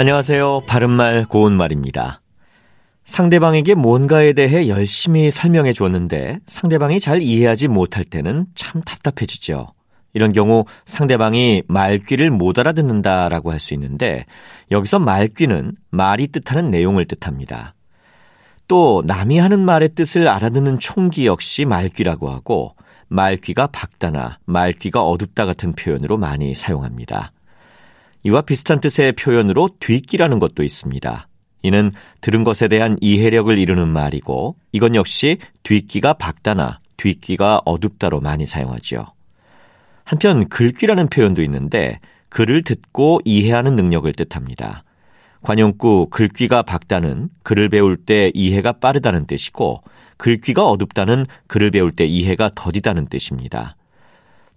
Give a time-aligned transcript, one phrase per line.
[0.00, 0.62] 안녕하세요.
[0.68, 2.20] 바른말 고운말입니다.
[3.04, 9.66] 상대방에게 뭔가에 대해 열심히 설명해 주었는데 상대방이 잘 이해하지 못할 때는 참 답답해지죠.
[10.12, 14.24] 이런 경우 상대방이 말귀를 못 알아듣는다라고 할 수 있는데
[14.70, 17.74] 여기서 말귀는 말이 뜻하는 내용을 뜻합니다.
[18.68, 22.76] 또 남이 하는 말의 뜻을 알아듣는 총기 역시 말귀라고 하고
[23.08, 27.32] 말귀가 밝다나 말귀가 어둡다 같은 표현으로 많이 사용합니다.
[28.24, 31.28] 이와 비슷한 뜻의 표현으로 뒤끼라는 것도 있습니다.
[31.62, 31.90] 이는
[32.20, 39.06] 들은 것에 대한 이해력을 이루는 말이고 이건 역시 뒤끼가 밝다나 뒤끼가 어둡다로 많이 사용하지요.
[40.04, 44.84] 한편 글귀라는 표현도 있는데 글을 듣고 이해하는 능력을 뜻합니다.
[45.42, 49.82] 관용구 글귀가 밝다는 글을 배울 때 이해가 빠르다는 뜻이고
[50.16, 53.76] 글귀가 어둡다는 글을 배울 때 이해가 더디다는 뜻입니다.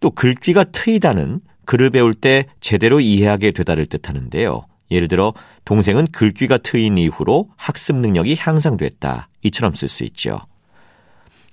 [0.00, 4.64] 또 글귀가 트이다는 글을 배울 때 제대로 이해하게 되다를 뜻하는데요.
[4.90, 5.32] 예를 들어
[5.64, 9.28] 동생은 글귀가 트인 이후로 학습 능력이 향상됐다.
[9.42, 10.40] 이처럼 쓸 수 있죠.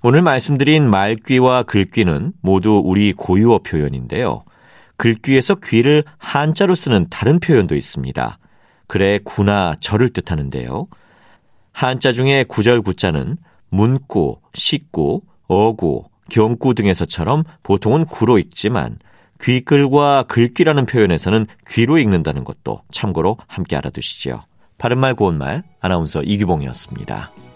[0.02, 4.44] 오늘 말씀드린 말귀와 글귀는 모두 우리 고유어 표현인데요.
[4.96, 8.38] 글귀에서 귀를 한자로 쓰는 다른 표현도 있습니다.
[8.86, 10.86] 그래 구나 절을 뜻하는데요.
[11.72, 13.36] 한자 중에 구절 구자는
[13.70, 18.98] 문구, 식구, 어구, 경구 등에서처럼 보통은 구로 읽지만
[19.40, 24.42] 귀글과 글귀라는 표현에서는 귀로 읽는다는 것도 참고로 함께 알아두시죠.
[24.78, 27.47] 바른말 고운말 아나운서 이규봉이었습니다.